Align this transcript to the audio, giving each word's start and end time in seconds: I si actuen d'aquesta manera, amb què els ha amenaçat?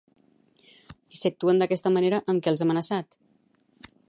I 1.15 1.19
si 1.19 1.29
actuen 1.31 1.61
d'aquesta 1.63 1.93
manera, 1.99 2.23
amb 2.35 2.43
què 2.47 2.53
els 2.55 2.65
ha 2.65 2.69
amenaçat? 2.71 3.23